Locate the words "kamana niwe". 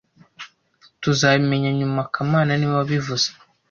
2.13-2.75